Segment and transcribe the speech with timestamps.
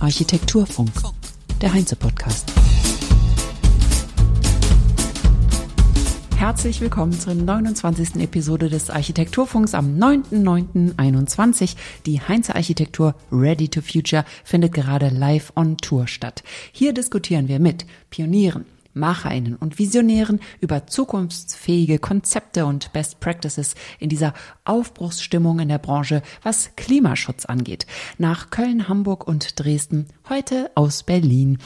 [0.00, 0.90] Architekturfunk,
[1.60, 2.50] der Heinze-Podcast.
[6.38, 8.16] Herzlich willkommen zur 29.
[8.22, 11.76] Episode des Architekturfunks am 9.9.21.
[12.06, 16.42] Die Heinze Architektur Ready to Future findet gerade live on Tour statt.
[16.72, 18.64] Hier diskutieren wir mit Pionieren,
[18.94, 24.34] MacherInnen und Visionären über zukunftsfähige Konzepte und Best Practices in dieser
[24.64, 27.86] Aufbruchsstimmung in der Branche, was Klimaschutz angeht.
[28.18, 31.58] Nach Köln, Hamburg und Dresden, heute aus Berlin.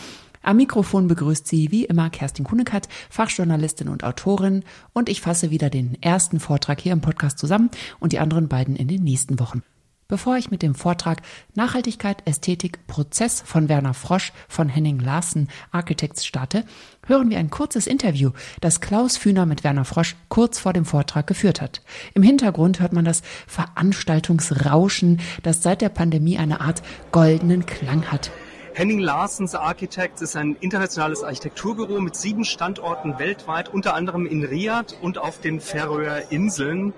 [0.42, 5.70] Am Mikrofon begrüßt sie wie immer Kerstin Kunekat, Fachjournalistin und Autorin, und ich fasse wieder
[5.70, 9.62] den ersten Vortrag hier im Podcast zusammen und die anderen beiden in den nächsten Wochen.
[10.12, 11.22] Bevor ich mit dem Vortrag
[11.54, 16.66] Nachhaltigkeit, Ästhetik, Prozess von Werner Frosch von Henning Larsen Architects starte,
[17.06, 21.26] hören wir ein kurzes Interview, das Klaus Fühner mit Werner Frosch kurz vor dem Vortrag
[21.26, 21.80] geführt hat.
[22.12, 28.30] Im Hintergrund hört man das Veranstaltungsrauschen, das seit der Pandemie eine Art goldenen Klang hat.
[28.74, 34.94] Henning Larsens Architects ist ein internationales Architekturbüro mit sieben Standorten weltweit, unter anderem in Riyadh
[35.00, 36.92] und auf den Färöer Inseln.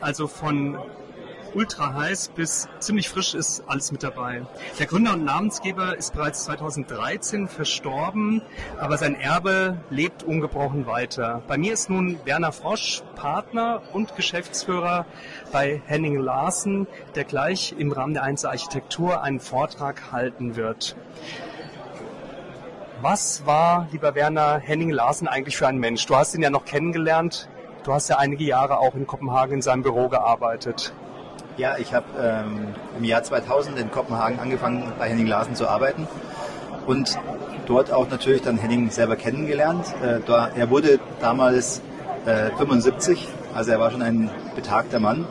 [0.00, 0.78] Also von
[1.54, 4.42] ultra heiß bis ziemlich frisch ist alles mit dabei.
[4.78, 8.42] Der Gründer und Namensgeber ist bereits 2013 verstorben,
[8.78, 11.42] aber sein Erbe lebt ungebrochen weiter.
[11.48, 15.06] Bei mir ist nun Werner Frosch, Partner und Geschäftsführer
[15.52, 20.96] bei Henning Larsen, der gleich im Rahmen der Einzel Architektur einen Vortrag halten wird.
[23.02, 26.04] Was war, lieber Werner, Henning Larsen eigentlich für ein Mensch?
[26.06, 27.48] Du hast ihn ja noch kennengelernt.
[27.82, 30.92] Du hast ja einige Jahre auch in Kopenhagen in seinem Büro gearbeitet.
[31.56, 36.06] Ja, ich habe ähm, im Jahr 2000 in Kopenhagen angefangen, bei Henning Larsen zu arbeiten
[36.86, 37.18] und
[37.66, 39.84] dort auch natürlich dann Henning selber kennengelernt.
[40.02, 41.82] Äh, da, er wurde damals
[42.24, 45.26] äh, 75, also er war schon ein betagter Mann.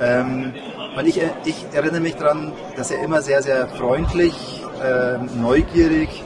[0.00, 0.52] Ähm,
[0.96, 6.22] und ich, ich, erinnere mich daran, dass er immer sehr, sehr freundlich, äh, neugierig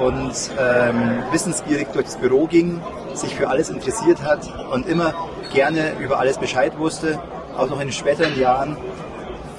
[0.00, 2.80] und ähm, wissensgierig durch das Büro ging,
[3.14, 5.14] sich für alles interessiert hat und immer
[5.52, 7.18] gerne über alles Bescheid wusste
[7.58, 8.76] auch noch in späteren Jahren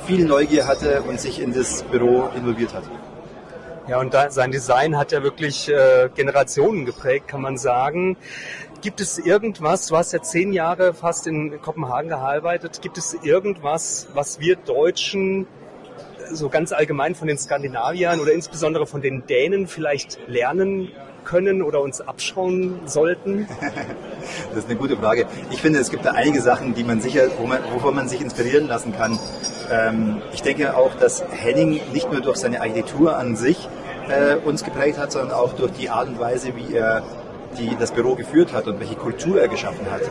[0.07, 2.83] viel Neugier hatte und sich in das Büro involviert hat.
[3.87, 8.17] Ja, und da, sein Design hat ja wirklich äh, Generationen geprägt, kann man sagen.
[8.81, 14.07] Gibt es irgendwas, du hast ja zehn Jahre fast in Kopenhagen gearbeitet, gibt es irgendwas,
[14.13, 15.47] was wir Deutschen
[16.31, 20.91] so ganz allgemein von den Skandinaviern oder insbesondere von den Dänen vielleicht lernen
[21.23, 23.47] können oder uns abschauen sollten?
[24.49, 25.27] das ist eine gute Frage.
[25.51, 28.21] Ich finde, es gibt da einige Sachen, die man sicher, wo man, wovon man sich
[28.21, 29.19] inspirieren lassen kann.
[29.71, 33.67] Ähm, ich denke auch, dass Henning nicht nur durch seine Architektur an sich
[34.09, 37.03] äh, uns geprägt hat, sondern auch durch die Art und Weise, wie er
[37.57, 40.01] die das Büro geführt hat und welche Kultur er geschaffen hat.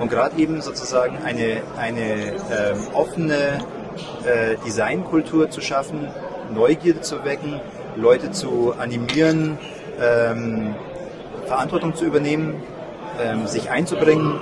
[0.00, 3.58] Und gerade eben sozusagen eine, eine ähm, offene
[4.24, 6.08] äh, Designkultur zu schaffen,
[6.52, 7.60] Neugierde zu wecken,
[7.96, 9.58] Leute zu animieren,
[10.00, 10.74] ähm,
[11.46, 12.62] Verantwortung zu übernehmen,
[13.20, 14.40] ähm, sich einzubringen,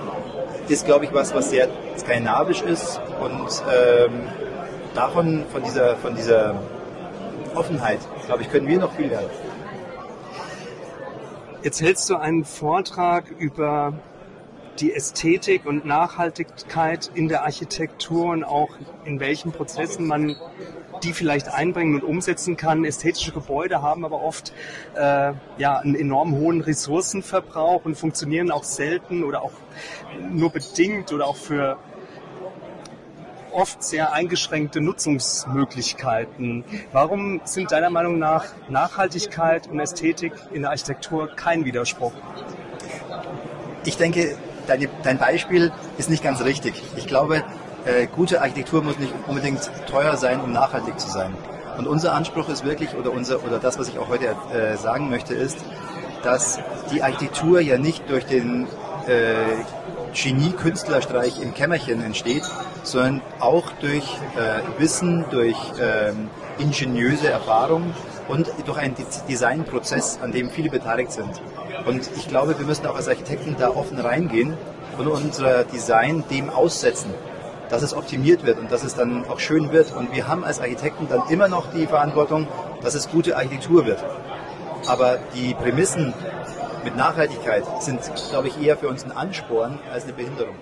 [0.69, 1.69] ist, glaube ich, was, was sehr
[1.99, 4.13] skandinavisch ist und ähm,
[4.95, 6.55] davon, von dieser, von dieser
[7.55, 9.31] Offenheit, glaube ich, können wir noch viel lernen.
[11.63, 13.93] Jetzt hältst du einen Vortrag über
[14.81, 18.71] die Ästhetik und Nachhaltigkeit in der Architektur und auch
[19.05, 20.37] in welchen Prozessen man
[21.03, 22.85] die vielleicht einbringen und umsetzen kann.
[22.85, 24.53] Ästhetische Gebäude haben aber oft
[24.95, 29.53] äh, ja, einen enorm hohen Ressourcenverbrauch und funktionieren auch selten oder auch
[30.31, 31.79] nur bedingt oder auch für
[33.53, 36.65] oft sehr eingeschränkte Nutzungsmöglichkeiten.
[36.93, 42.13] Warum sind deiner Meinung nach Nachhaltigkeit und Ästhetik in der Architektur kein Widerspruch?
[43.85, 44.37] Ich denke,
[44.67, 46.83] deine, dein Beispiel ist nicht ganz richtig.
[46.97, 47.45] Ich glaube,
[47.85, 51.35] äh, gute Architektur muss nicht unbedingt teuer sein, um nachhaltig zu sein.
[51.79, 55.11] Und unser Anspruch ist wirklich, oder, unser, oder das, was ich auch heute äh, sagen
[55.11, 55.59] möchte, ist,
[56.23, 56.61] dass
[56.93, 58.69] die Architektur ja nicht durch den
[59.07, 59.65] äh,
[60.15, 62.45] Genie-Künstlerstreich im Kämmerchen entsteht,
[62.83, 64.05] sondern auch durch
[64.37, 66.29] äh, Wissen, durch ähm,
[66.59, 67.95] ingeniöse Erfahrung
[68.29, 68.95] und durch einen
[69.29, 71.41] Designprozess, an dem viele beteiligt sind.
[71.87, 74.57] Und ich glaube, wir müssen auch als Architekten da offen reingehen
[74.99, 77.13] und unser Design dem aussetzen
[77.73, 79.97] dass es optimiert wird und dass es dann auch schön wird.
[79.97, 82.47] Und wir haben als Architekten dann immer noch die Verantwortung,
[82.83, 84.05] dass es gute Architektur wird.
[84.87, 86.13] Aber die Prämissen
[86.85, 90.55] mit Nachhaltigkeit sind, glaube ich, eher für uns ein Ansporn als eine Behinderung.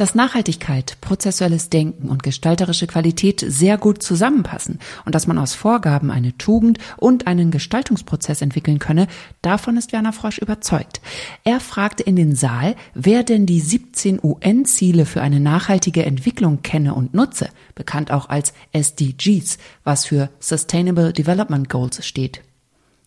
[0.00, 6.10] Dass Nachhaltigkeit, prozessuelles Denken und gestalterische Qualität sehr gut zusammenpassen und dass man aus Vorgaben
[6.10, 9.08] eine Tugend und einen Gestaltungsprozess entwickeln könne,
[9.42, 11.02] davon ist Werner Frosch überzeugt.
[11.44, 16.94] Er fragte in den Saal, wer denn die 17 UN-Ziele für eine nachhaltige Entwicklung kenne
[16.94, 22.40] und nutze, bekannt auch als SDGs, was für Sustainable Development Goals steht.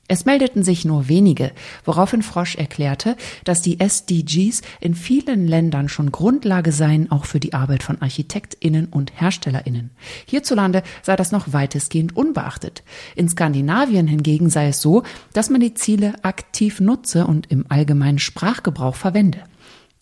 [0.10, 1.54] Es meldeten sich nur wenige,
[1.86, 3.16] woraufhin Frosch erklärte,
[3.46, 8.88] dass die SDGs in vielen Ländern schon Grundlage seien, auch für die Arbeit von Architektinnen
[8.88, 9.92] und Herstellerinnen.
[10.26, 12.84] Hierzulande sei das noch weitestgehend unbeachtet.
[13.16, 18.20] In Skandinavien hingegen sei es so, dass man die Ziele aktiv nutze und im allgemeinen
[18.20, 19.40] Sprachgebrauch verwende.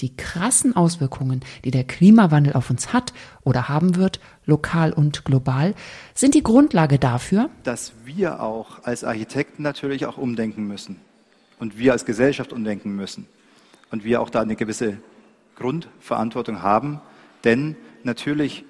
[0.02, 3.14] Die krassen Auswirkungen, die der Klimawandel auf uns hat
[3.44, 5.76] oder haben wird, lokal und global,
[6.16, 10.98] sind die Grundlage dafür, dass wir auch als Architekten natürlich auch umdenken müssen
[11.60, 13.28] und wir als Gesellschaft umdenken müssen
[13.92, 14.98] und wir auch da eine gewisse
[15.56, 17.00] Grundverantwortung haben,
[17.44, 18.66] denn natürlich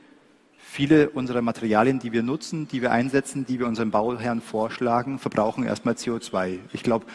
[0.57, 5.63] viele unserer Materialien, die wir nutzen, die wir einsetzen, die wir unseren Bauherren vorschlagen, verbrauchen
[5.63, 6.59] erstmal CO2.
[6.73, 7.05] Ich glaube,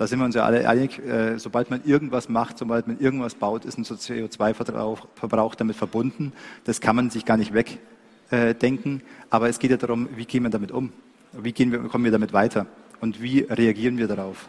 [0.00, 3.34] da sind wir uns ja alle einig, äh, sobald man irgendwas macht, sobald man irgendwas
[3.34, 6.32] baut, ist ein CO2-Verbrauch damit verbunden.
[6.64, 9.02] Das kann man sich gar nicht wegdenken.
[9.28, 10.90] Aber es geht ja darum, wie gehen wir damit um?
[11.34, 12.64] Wie wir, kommen wir damit weiter?
[13.02, 14.48] Und wie reagieren wir darauf?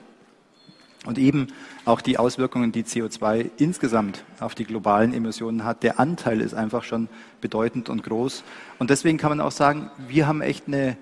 [1.05, 1.47] Und eben
[1.83, 6.85] auch die Auswirkungen, die CO2 insgesamt auf die globalen Emissionen hat, der Anteil ist einfach
[6.85, 7.09] schon
[7.41, 8.45] bedeutend und groß.
[8.79, 10.95] Und deswegen kann man auch sagen, wir haben echt eine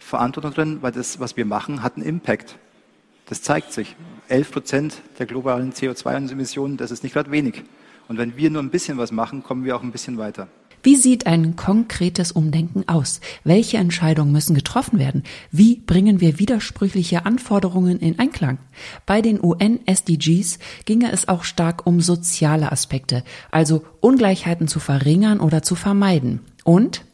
[0.00, 2.58] Verantwortung drin, weil das, was wir machen, hat einen Impact.
[3.30, 3.94] Das zeigt sich.
[4.28, 7.62] 11 Prozent der globalen CO2-Emissionen, das ist nicht gerade wenig.
[8.08, 10.48] Und wenn wir nur ein bisschen was machen, kommen wir auch ein bisschen weiter.
[10.82, 13.20] Wie sieht ein konkretes Umdenken aus?
[13.44, 15.22] Welche Entscheidungen müssen getroffen werden?
[15.52, 18.58] Wie bringen wir widersprüchliche Anforderungen in Einklang?
[19.06, 23.22] Bei den UN-SDGs ginge es auch stark um soziale Aspekte,
[23.52, 26.40] also Ungleichheiten zu verringern oder zu vermeiden.
[26.64, 27.04] Und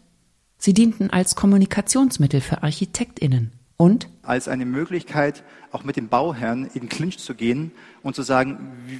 [0.57, 3.53] sie dienten als Kommunikationsmittel für Architektinnen.
[3.77, 4.09] Und?
[4.27, 7.71] Als eine Möglichkeit, auch mit dem Bauherrn in Clinch zu gehen
[8.03, 8.59] und zu sagen,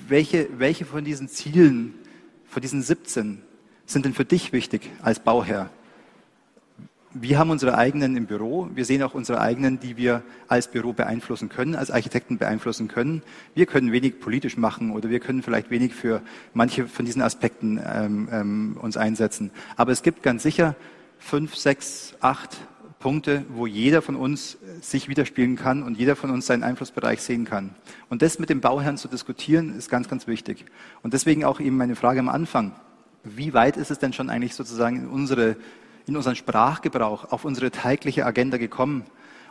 [0.09, 1.95] welche, welche von diesen Zielen,
[2.47, 3.43] von diesen 17,
[3.87, 5.71] sind denn für dich wichtig als Bauherr?
[7.13, 8.69] Wir haben unsere eigenen im Büro.
[8.75, 13.23] Wir sehen auch unsere eigenen, die wir als Büro beeinflussen können, als Architekten beeinflussen können.
[13.55, 16.21] Wir können wenig politisch machen oder wir können vielleicht wenig für
[16.53, 19.51] manche von diesen Aspekten ähm, ähm, uns einsetzen.
[19.77, 20.75] Aber es gibt ganz sicher
[21.19, 22.59] fünf, sechs, acht
[22.99, 27.45] Punkte, wo jeder von uns sich widerspiegeln kann und jeder von uns seinen Einflussbereich sehen
[27.45, 27.75] kann.
[28.09, 30.65] Und das mit dem Bauherrn zu diskutieren, ist ganz, ganz wichtig.
[31.03, 32.73] Und deswegen auch eben meine Frage am Anfang.
[33.23, 35.57] Wie weit ist es denn schon eigentlich sozusagen in, unsere,
[36.07, 39.05] in unseren Sprachgebrauch, auf unsere tägliche Agenda gekommen?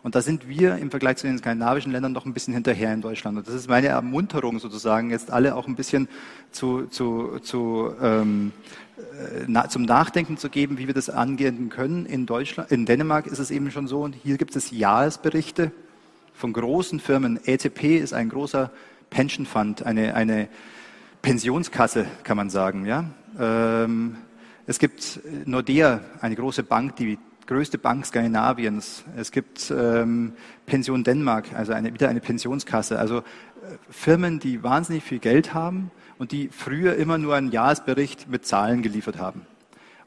[0.05, 3.01] Und da sind wir im Vergleich zu den skandinavischen Ländern noch ein bisschen hinterher in
[3.01, 3.39] Deutschland.
[3.39, 6.07] Und das ist meine Ermunterung sozusagen, jetzt alle auch ein bisschen
[6.51, 8.84] zu, zu, zu, ähm, äh,
[9.69, 12.05] zum Nachdenken zu geben, wie wir das angehen können.
[12.05, 15.71] In Deutschland, in Dänemark ist es eben schon so, und hier gibt es Jahresberichte
[16.33, 17.39] von großen Firmen.
[17.45, 18.71] ETP ist ein großer
[19.09, 20.47] Pension Fund, eine, eine
[21.21, 22.85] Pensionskasse, kann man sagen.
[22.85, 23.05] Ja?
[23.39, 24.17] Ähm,
[24.67, 29.03] es gibt Nordea, eine große Bank, die größte Bank Skandinaviens.
[29.15, 30.33] Es gibt ähm,
[30.65, 32.99] Pension Dänemark, also eine, wieder eine Pensionskasse.
[32.99, 33.23] Also äh,
[33.89, 38.81] Firmen, die wahnsinnig viel Geld haben und die früher immer nur einen Jahresbericht mit Zahlen
[38.81, 39.45] geliefert haben.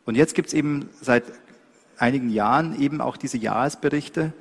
[0.04, 1.24] Und jetzt gibt es eben seit
[1.98, 4.32] einigen Jahren eben auch diese Jahresberichte,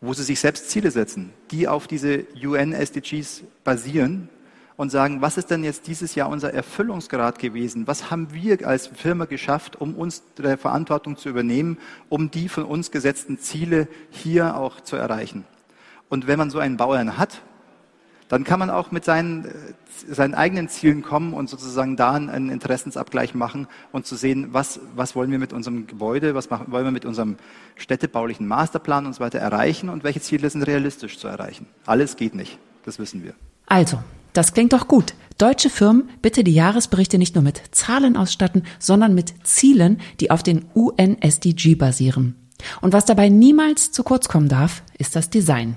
[0.00, 4.28] wo sie sich selbst Ziele setzen, die auf diese UN-SDGs basieren
[4.76, 7.86] und sagen, was ist denn jetzt dieses Jahr unser Erfüllungsgrad gewesen?
[7.86, 11.78] Was haben wir als Firma geschafft, um uns der Verantwortung zu übernehmen,
[12.08, 15.44] um die von uns gesetzten Ziele hier auch zu erreichen?
[16.08, 17.42] Und wenn man so einen Bauern hat,
[18.28, 19.46] dann kann man auch mit seinen,
[20.08, 25.14] seinen eigenen Zielen kommen und sozusagen da einen Interessensabgleich machen und zu sehen, was, was
[25.14, 27.36] wollen wir mit unserem Gebäude, was machen, wollen wir mit unserem
[27.76, 31.66] städtebaulichen Masterplan und so weiter erreichen und welche Ziele sind realistisch zu erreichen.
[31.86, 33.34] Alles geht nicht, das wissen wir.
[33.66, 33.98] Also,
[34.36, 35.14] das klingt doch gut.
[35.38, 40.42] Deutsche Firmen bitte die Jahresberichte nicht nur mit Zahlen ausstatten, sondern mit Zielen, die auf
[40.42, 42.34] den UN-SDG basieren.
[42.80, 45.76] Und was dabei niemals zu kurz kommen darf, ist das Design.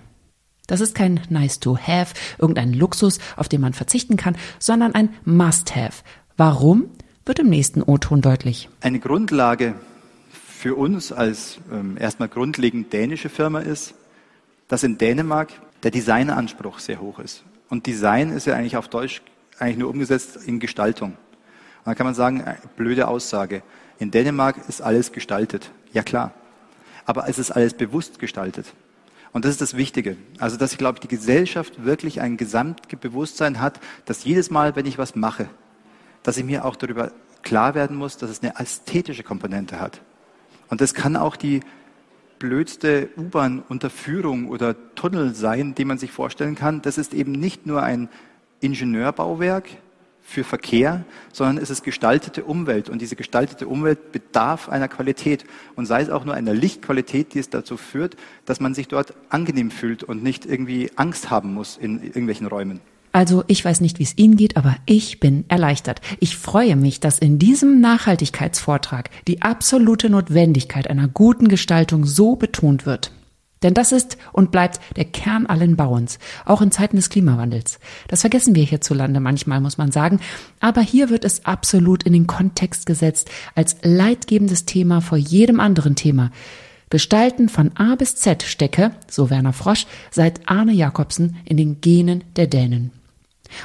[0.68, 5.10] Das ist kein nice to have, irgendein Luxus, auf den man verzichten kann, sondern ein
[5.26, 6.04] must have.
[6.38, 6.86] Warum?
[7.26, 8.70] Wird im nächsten O-Ton deutlich.
[8.82, 9.76] Eine Grundlage
[10.32, 13.94] für uns als ähm, erstmal grundlegend dänische Firma ist,
[14.68, 15.50] dass in Dänemark
[15.84, 17.44] der Designanspruch sehr hoch ist.
[17.70, 19.22] Und Design ist ja eigentlich auf Deutsch
[19.60, 21.12] eigentlich nur umgesetzt in Gestaltung.
[21.12, 23.62] Und dann kann man sagen, äh, blöde Aussage.
[24.00, 25.72] In Dänemark ist alles gestaltet.
[25.94, 26.34] Ja klar.
[27.06, 28.74] Aber es ist alles bewusst gestaltet.
[29.32, 30.18] Und das ist das Wichtige.
[30.40, 34.98] Also, dass ich glaube, die Gesellschaft wirklich ein Gesamtbewusstsein hat, dass jedes Mal, wenn ich
[34.98, 35.50] was mache,
[36.24, 37.12] dass ich mir auch darüber
[37.44, 40.02] klar werden muss, dass es eine ästhetische Komponente hat.
[40.70, 41.62] Und das kann auch die
[42.40, 46.82] blödste U-Bahn-Unterführung oder Tunnel sein, die man sich vorstellen kann.
[46.82, 48.10] Das ist eben nicht nur ein
[48.62, 49.70] Ingenieurbauwerk
[50.22, 52.90] für Verkehr, sondern es ist gestaltete Umwelt.
[52.90, 55.44] Und diese gestaltete Umwelt bedarf einer Qualität.
[55.76, 58.16] Und sei es auch nur einer Lichtqualität, die es dazu führt,
[58.46, 62.80] dass man sich dort angenehm fühlt und nicht irgendwie Angst haben muss in irgendwelchen Räumen.
[63.12, 66.02] Also ich weiß nicht, wie es Ihnen geht, aber ich bin erleichtert.
[66.20, 72.86] Ich freue mich, dass in diesem Nachhaltigkeitsvortrag die absolute Notwendigkeit einer guten Gestaltung so betont
[72.86, 73.12] wird.
[73.62, 77.80] Denn das ist und bleibt der Kern allen Bauens, auch in Zeiten des Klimawandels.
[78.08, 80.20] Das vergessen wir hierzulande manchmal, muss man sagen,
[80.60, 85.96] aber hier wird es absolut in den Kontext gesetzt als leitgebendes Thema vor jedem anderen
[85.96, 86.32] Thema.
[86.90, 92.24] Gestalten von A bis Z stecke, so Werner Frosch, seit Arne Jakobsen in den Genen
[92.36, 92.99] der Dänen.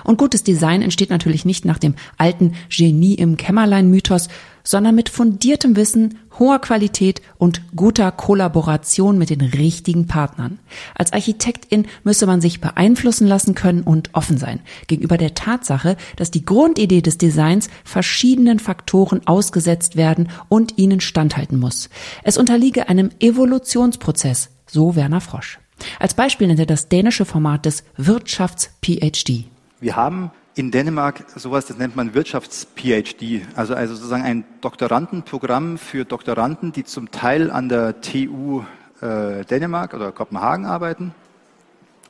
[0.03, 4.29] Und gutes Design entsteht natürlich nicht nach dem alten Genie im Kämmerlein-Mythos,
[4.65, 10.59] sondern mit fundiertem Wissen, hoher Qualität und guter Kollaboration mit den richtigen Partnern.
[10.95, 16.31] Als Architektin müsse man sich beeinflussen lassen können und offen sein gegenüber der Tatsache, dass
[16.31, 21.91] die Grundidee des Designs verschiedenen Faktoren ausgesetzt werden und ihnen standhalten muss.
[22.23, 25.59] Es unterliege einem Evolutionsprozess, so Werner Frosch.
[25.99, 29.45] Als Beispiel nennt er das dänische Format des Wirtschafts-PhD.
[29.81, 36.05] Wir haben in Dänemark sowas, das nennt man Wirtschafts-PhD, also, also sozusagen ein Doktorandenprogramm für
[36.05, 38.63] Doktoranden, die zum Teil an der TU
[39.01, 41.13] äh, Dänemark oder Kopenhagen arbeiten,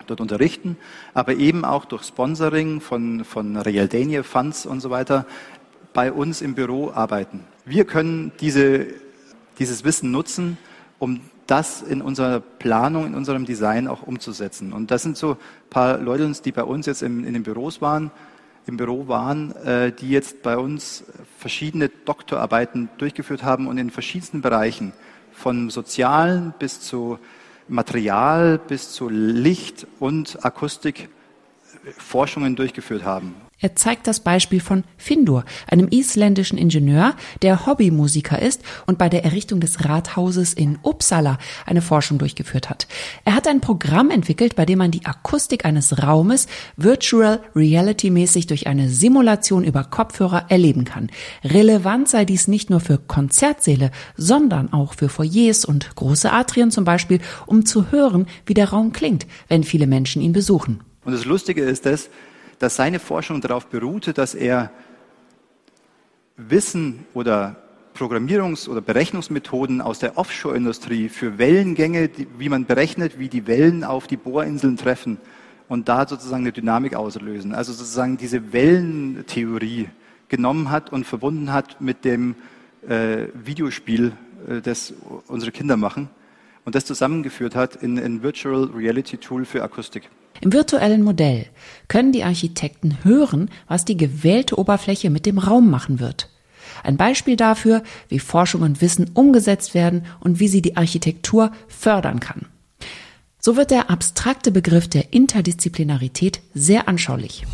[0.06, 0.76] dort unterrichten,
[1.14, 5.24] aber eben auch durch Sponsoring von, von Real Dania Funds und so weiter
[5.94, 7.44] bei uns im Büro arbeiten.
[7.64, 8.88] Wir können diese,
[9.58, 10.58] dieses Wissen nutzen,
[10.98, 14.72] um das in unserer Planung, in unserem Design auch umzusetzen.
[14.72, 17.80] Und das sind so ein paar Leute, die bei uns jetzt in, in den Büros
[17.80, 18.10] waren,
[18.66, 21.04] im Büro waren, äh, die jetzt bei uns
[21.38, 24.92] verschiedene Doktorarbeiten durchgeführt haben und in verschiedensten Bereichen,
[25.32, 27.18] von Sozialen bis zu
[27.68, 31.08] Material bis zu Licht und Akustik
[31.92, 33.34] Forschungen durchgeführt haben.
[33.60, 39.24] Er zeigt das Beispiel von Findur, einem isländischen Ingenieur, der Hobbymusiker ist und bei der
[39.24, 42.88] Errichtung des Rathauses in Uppsala eine Forschung durchgeführt hat.
[43.24, 48.48] Er hat ein Programm entwickelt, bei dem man die Akustik eines Raumes virtual reality mäßig
[48.48, 51.08] durch eine Simulation über Kopfhörer erleben kann.
[51.44, 56.84] Relevant sei dies nicht nur für Konzertsäle, sondern auch für Foyers und große Atrien zum
[56.84, 60.80] Beispiel, um zu hören, wie der Raum klingt, wenn viele Menschen ihn besuchen.
[61.04, 62.08] Und das Lustige ist das,
[62.58, 64.70] dass seine Forschung darauf beruhte, dass er
[66.36, 67.56] Wissen oder
[67.94, 74.06] Programmierungs- oder Berechnungsmethoden aus der Offshore-Industrie für Wellengänge, wie man berechnet, wie die Wellen auf
[74.06, 75.18] die Bohrinseln treffen
[75.68, 77.54] und da sozusagen eine Dynamik auslösen.
[77.54, 79.88] Also sozusagen diese Wellentheorie
[80.28, 82.34] genommen hat und verbunden hat mit dem
[82.88, 84.12] äh, Videospiel,
[84.48, 84.92] äh, das
[85.28, 86.08] unsere Kinder machen
[86.64, 90.10] und das zusammengeführt hat in ein Virtual Reality Tool für Akustik.
[90.40, 91.46] Im virtuellen Modell
[91.88, 96.30] können die Architekten hören, was die gewählte Oberfläche mit dem Raum machen wird.
[96.82, 102.20] Ein Beispiel dafür, wie Forschung und Wissen umgesetzt werden und wie sie die Architektur fördern
[102.20, 102.46] kann.
[103.38, 107.44] So wird der abstrakte Begriff der Interdisziplinarität sehr anschaulich.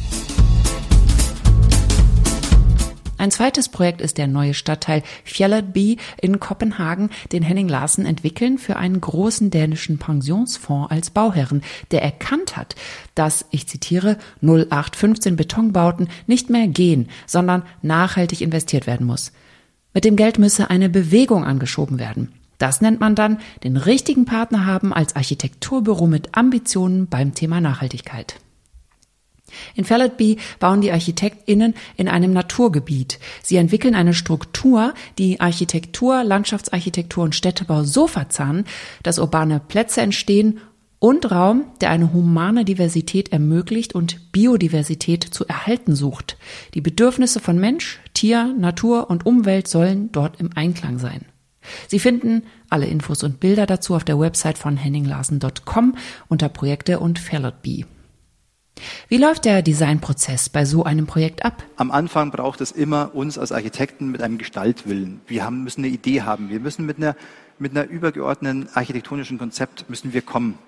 [3.21, 8.77] Ein zweites Projekt ist der neue Stadtteil Fjelleby in Kopenhagen, den Henning Larsen entwickeln für
[8.77, 11.61] einen großen dänischen Pensionsfonds als Bauherren,
[11.91, 12.77] der erkannt hat,
[13.15, 19.33] dass, ich zitiere, 0815 Betonbauten nicht mehr gehen, sondern nachhaltig investiert werden muss.
[19.93, 22.33] Mit dem Geld müsse eine Bewegung angeschoben werden.
[22.57, 28.37] Das nennt man dann den richtigen Partner haben als Architekturbüro mit Ambitionen beim Thema Nachhaltigkeit.
[29.75, 33.19] In Felletby bauen die ArchitektInnen in einem Naturgebiet.
[33.43, 38.65] Sie entwickeln eine Struktur, die Architektur, Landschaftsarchitektur und Städtebau so verzahnen,
[39.03, 40.61] dass urbane Plätze entstehen
[41.01, 46.37] und Raum, der eine humane Diversität ermöglicht und Biodiversität zu erhalten sucht.
[46.75, 51.25] Die Bedürfnisse von Mensch, Tier, Natur und Umwelt sollen dort im Einklang sein.
[51.89, 55.97] Sie finden alle Infos und Bilder dazu auf der Website von henninglarsen.com
[56.29, 57.87] unter Projekte und Felletby.
[59.09, 61.63] Wie läuft der Designprozess bei so einem Projekt ab?
[61.77, 65.21] Am Anfang braucht es immer uns als Architekten mit einem Gestaltwillen.
[65.27, 66.49] Wir haben, müssen eine Idee haben.
[66.51, 67.17] Wir müssen mit einer,
[67.59, 70.59] mit einer übergeordneten architektonischen Konzept müssen wir kommen.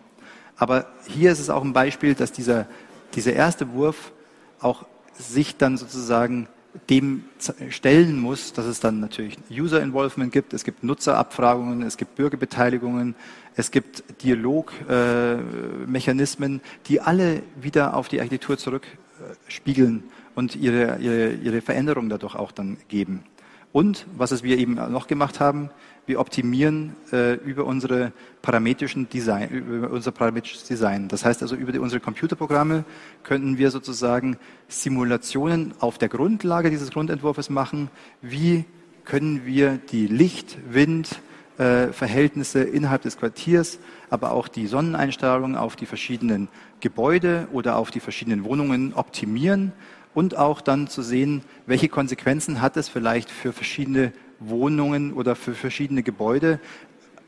[0.57, 2.67] Aber hier ist es auch ein Beispiel, dass dieser,
[3.15, 4.13] dieser erste Wurf
[4.61, 6.49] auch sich dann sozusagen
[6.89, 7.25] dem
[7.69, 13.15] stellen muss, dass es dann natürlich User Involvement gibt, es gibt Nutzerabfragungen, es gibt Bürgerbeteiligungen,
[13.57, 21.61] es gibt Dialogmechanismen, äh, die alle wieder auf die Architektur zurückspiegeln und ihre, ihre, ihre
[21.61, 23.25] Veränderung dadurch auch dann geben.
[23.73, 25.71] Und was es wir eben noch gemacht haben,
[26.05, 28.13] wir optimieren äh, über unsere
[28.43, 31.09] parametrischen Design, über unser parametrisches Design.
[31.09, 32.85] Das heißt also, über die, unsere Computerprogramme
[33.23, 34.37] könnten wir sozusagen
[34.69, 37.89] Simulationen auf der Grundlage dieses Grundentwurfs machen.
[38.21, 38.65] Wie
[39.05, 41.21] können wir die Licht, Wind,
[41.59, 43.79] äh, Verhältnisse innerhalb des Quartiers,
[44.11, 46.49] aber auch die Sonneneinstrahlung auf die verschiedenen
[46.81, 49.73] Gebäude oder auf die verschiedenen Wohnungen optimieren
[50.15, 55.55] und auch dann zu sehen, welche Konsequenzen hat es vielleicht für verschiedene Wohnungen oder für
[55.55, 56.59] verschiedene Gebäude.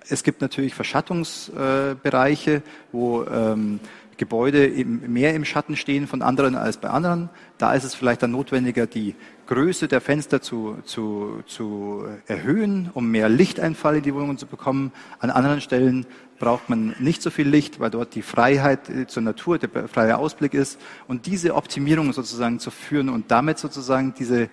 [0.08, 2.62] Es gibt natürlich Verschattungsbereiche,
[2.92, 3.80] wo ähm,
[4.16, 7.30] Gebäude mehr im Schatten stehen von anderen als bei anderen.
[7.58, 9.14] Da ist es vielleicht dann notwendiger, die
[9.46, 14.92] Größe der Fenster zu, zu, zu erhöhen, um mehr Lichteinfall in die Wohnungen zu bekommen.
[15.18, 16.06] An anderen Stellen
[16.38, 20.18] braucht man nicht so viel Licht, weil dort die Freiheit äh, zur Natur, der freie
[20.18, 20.80] Ausblick ist.
[21.06, 24.48] Und diese Optimierung sozusagen zu führen und damit sozusagen diese,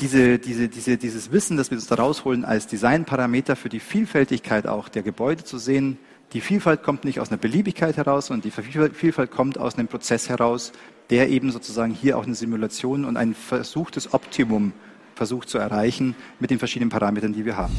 [0.00, 4.66] diese, diese, diese, dieses Wissen, das wir uns da rausholen, als Designparameter für die Vielfältigkeit
[4.66, 5.98] auch der Gebäude zu sehen.
[6.32, 8.50] Die Vielfalt kommt nicht aus einer Beliebigkeit heraus, sondern die
[8.94, 10.72] Vielfalt kommt aus einem Prozess heraus,
[11.10, 14.72] der eben sozusagen hier auch eine Simulation und ein versuchtes Optimum
[15.14, 17.76] versucht zu erreichen mit den verschiedenen Parametern, die wir haben.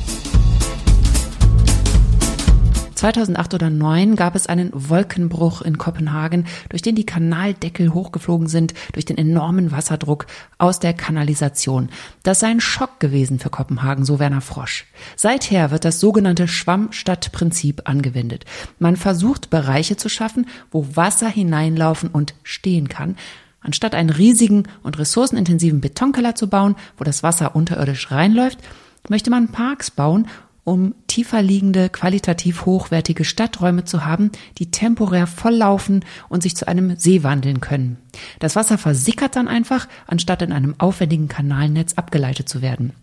[3.04, 8.74] 2008 oder 2009 gab es einen Wolkenbruch in Kopenhagen, durch den die Kanaldeckel hochgeflogen sind,
[8.94, 10.26] durch den enormen Wasserdruck
[10.58, 11.90] aus der Kanalisation.
[12.24, 14.86] Das sei ein Schock gewesen für Kopenhagen, so Werner Frosch.
[15.18, 18.46] Seither wird das sogenannte Schwammstadtprinzip angewendet.
[18.80, 23.18] Man versucht Bereiche zu schaffen, wo Wasser hineinlaufen und stehen kann,
[23.66, 28.60] Anstatt einen riesigen und ressourcenintensiven Betonkeller zu bauen, wo das Wasser unterirdisch reinläuft,
[29.08, 30.28] möchte man Parks bauen,
[30.64, 36.98] um tiefer liegende, qualitativ hochwertige Stadträume zu haben, die temporär volllaufen und sich zu einem
[36.98, 37.98] See wandeln können.
[38.40, 42.94] Das Wasser versickert dann einfach, anstatt in einem aufwendigen Kanalnetz abgeleitet zu werden.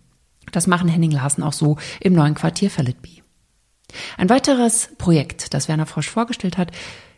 [0.51, 3.23] Das machen Henning Larsen auch so im neuen Quartier Feldby.
[4.17, 6.71] Ein weiteres Projekt, das Werner Frosch vorgestellt hat,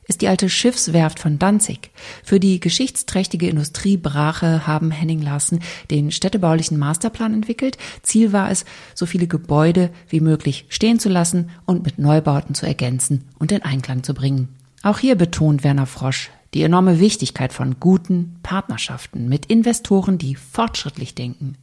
[0.08, 1.92] ist die alte Schiffswerft von Danzig.
[2.24, 5.60] Für die geschichtsträchtige Industrie Brache haben Henning Larsen
[5.92, 7.78] den städtebaulichen Masterplan entwickelt.
[8.02, 12.66] Ziel war es, so viele Gebäude wie möglich stehen zu lassen und mit Neubauten zu
[12.66, 14.50] ergänzen und in Einklang zu bringen.
[14.82, 21.16] Auch hier betont Werner Frosch die enorme Wichtigkeit von guten Partnerschaften mit Investoren, die fortschrittlich
[21.16, 21.58] denken.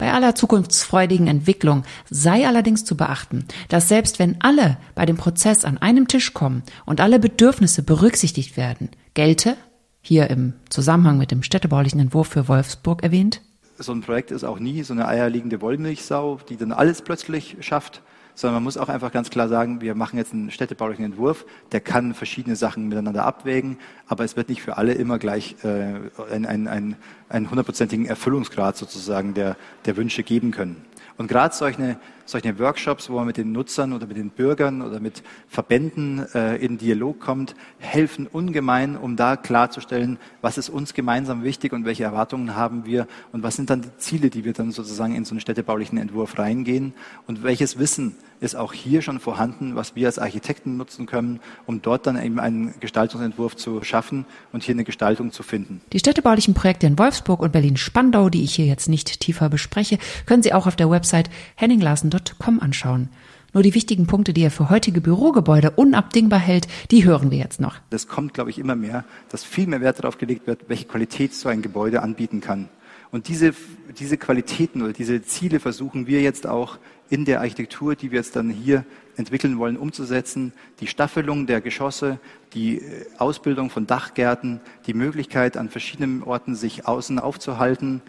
[0.00, 5.66] Bei aller zukunftsfreudigen Entwicklung sei allerdings zu beachten, dass selbst wenn alle bei dem Prozess
[5.66, 9.58] an einem Tisch kommen und alle Bedürfnisse berücksichtigt werden, gelte,
[10.00, 13.42] hier im Zusammenhang mit dem städtebaulichen Entwurf für Wolfsburg erwähnt,
[13.76, 18.00] so ein Projekt ist auch nie so eine eierlegende Wollmilchsau, die dann alles plötzlich schafft,
[18.34, 21.80] sondern man muss auch einfach ganz klar sagen, wir machen jetzt einen städtebaulichen Entwurf, der
[21.80, 26.96] kann verschiedene Sachen miteinander abwägen, aber es wird nicht für alle immer gleich äh, einen,
[27.30, 30.84] hundertprozentigen Erfüllungsgrad sozusagen der, der Wünsche geben können.
[31.16, 31.98] Und gerade solche,
[32.30, 36.56] solche Workshops, wo man mit den Nutzern oder mit den Bürgern oder mit Verbänden äh,
[36.56, 42.04] in Dialog kommt, helfen ungemein, um da klarzustellen, was ist uns gemeinsam wichtig und welche
[42.04, 45.32] Erwartungen haben wir und was sind dann die Ziele, die wir dann sozusagen in so
[45.32, 46.94] einen städtebaulichen Entwurf reingehen
[47.26, 51.82] und welches Wissen ist auch hier schon vorhanden, was wir als Architekten nutzen können, um
[51.82, 55.82] dort dann eben einen Gestaltungsentwurf zu schaffen und hier eine Gestaltung zu finden.
[55.92, 60.42] Die städtebaulichen Projekte in Wolfsburg und Berlin-Spandau, die ich hier jetzt nicht tiefer bespreche, können
[60.42, 62.19] Sie auch auf der Website henninglarsen.com
[62.60, 63.08] anschauen.
[63.52, 67.60] Nur die wichtigen Punkte, die er für heutige Bürogebäude unabdingbar hält, die hören wir jetzt
[67.60, 67.76] noch.
[67.90, 71.34] Das kommt, glaube ich, immer mehr, dass viel mehr Wert darauf gelegt wird, welche Qualität
[71.34, 72.68] so ein Gebäude anbieten kann.
[73.10, 73.52] Und diese,
[73.98, 76.78] diese Qualitäten oder diese Ziele versuchen wir jetzt auch
[77.08, 78.84] in der Architektur, die wir jetzt dann hier
[79.16, 80.52] entwickeln wollen, umzusetzen.
[80.78, 82.20] Die Staffelung der Geschosse,
[82.54, 88.00] die äh, Ausbildung von Dachgärten, die Möglichkeit, an verschiedenen Orten sich außen aufzuhalten,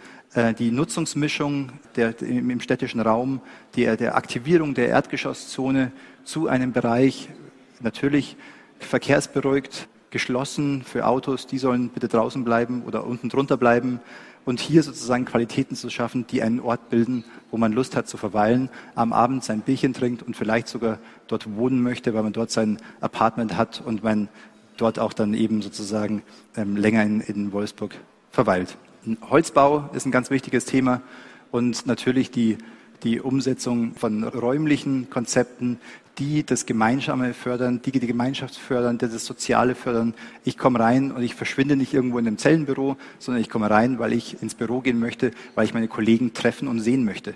[0.58, 3.40] die Nutzungsmischung der, im städtischen Raum,
[3.74, 5.92] die, der Aktivierung der Erdgeschosszone
[6.24, 7.28] zu einem Bereich,
[7.80, 8.36] natürlich
[8.78, 14.00] verkehrsberuhigt, geschlossen für Autos, die sollen bitte draußen bleiben oder unten drunter bleiben
[14.44, 18.16] und hier sozusagen Qualitäten zu schaffen, die einen Ort bilden, wo man Lust hat zu
[18.16, 22.50] verweilen, am Abend sein Bierchen trinkt und vielleicht sogar dort wohnen möchte, weil man dort
[22.50, 24.28] sein Apartment hat und man
[24.76, 26.22] dort auch dann eben sozusagen
[26.56, 27.94] ähm, länger in, in Wolfsburg
[28.30, 28.76] verweilt.
[29.28, 31.02] Holzbau ist ein ganz wichtiges Thema
[31.50, 32.58] und natürlich die
[33.02, 35.78] die Umsetzung von räumlichen Konzepten,
[36.18, 40.14] die das Gemeinsame fördern, die die Gemeinschaft fördern, die das Soziale fördern.
[40.44, 43.98] Ich komme rein und ich verschwinde nicht irgendwo in einem Zellenbüro, sondern ich komme rein,
[43.98, 47.34] weil ich ins Büro gehen möchte, weil ich meine Kollegen treffen und sehen möchte.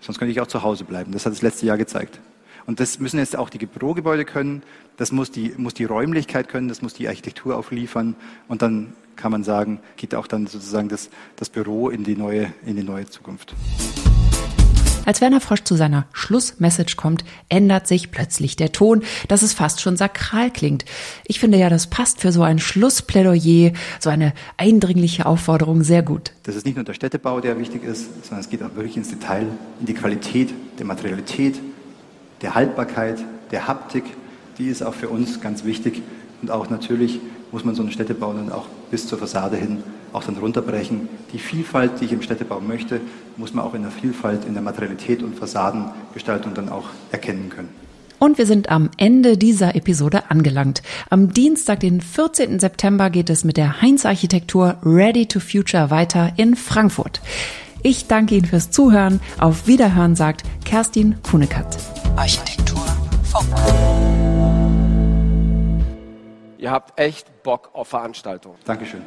[0.00, 1.12] Sonst könnte ich auch zu Hause bleiben.
[1.12, 2.20] Das hat das letzte Jahr gezeigt.
[2.66, 4.62] Und das müssen jetzt auch die Bürogebäude können,
[4.96, 8.16] das muss die, muss die Räumlichkeit können, das muss die Architektur auch liefern.
[8.48, 12.52] Und dann kann man sagen, geht auch dann sozusagen das, das Büro in die neue,
[12.64, 13.54] in die neue Zukunft.
[15.06, 19.82] Als Werner Frosch zu seiner Schlussmessage kommt, ändert sich plötzlich der Ton, dass es fast
[19.82, 20.86] schon sakral klingt.
[21.26, 26.32] Ich finde ja, das passt für so ein Schlussplädoyer, so eine eindringliche Aufforderung sehr gut.
[26.44, 29.10] Das ist nicht nur der Städtebau, der wichtig ist, sondern es geht auch wirklich ins
[29.10, 29.46] Detail,
[29.80, 31.60] in die Qualität der Materialität,
[32.40, 33.18] der Haltbarkeit,
[33.50, 34.04] der Haptik.
[34.56, 36.02] Die ist auch für uns ganz wichtig.
[36.44, 37.20] Und auch natürlich
[37.52, 41.08] muss man so einen Städtebau dann auch bis zur Fassade hin auch dann runterbrechen.
[41.32, 43.00] Die Vielfalt, die ich im Städtebau möchte,
[43.38, 47.70] muss man auch in der Vielfalt, in der Materialität und Fassadengestaltung dann auch erkennen können.
[48.18, 50.82] Und wir sind am Ende dieser Episode angelangt.
[51.08, 52.60] Am Dienstag, den 14.
[52.60, 57.22] September, geht es mit der Heinz Architektur Ready to Future weiter in Frankfurt.
[57.82, 59.20] Ich danke Ihnen fürs Zuhören.
[59.38, 61.78] Auf Wiederhören sagt Kerstin Kunekat.
[62.16, 62.84] Architektur
[63.22, 64.23] Funk.
[66.64, 68.56] Ihr habt echt Bock auf Veranstaltungen.
[68.64, 69.02] Dankeschön.